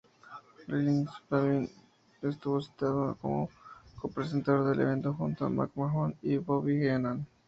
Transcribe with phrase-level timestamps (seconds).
[0.65, 1.69] Regis Philbin
[2.23, 3.49] estuvo citado como
[4.01, 7.27] co-presentador del evento, junto a McMahon y Bobby Heenan.